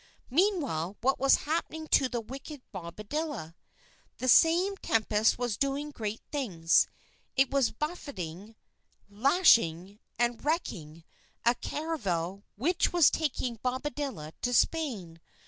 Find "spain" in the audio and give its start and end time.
14.55-15.21